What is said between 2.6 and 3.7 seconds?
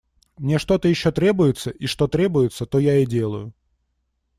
то я и делаю.